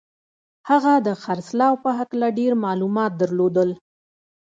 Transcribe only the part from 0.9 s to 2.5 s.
د خرڅلاو په هکله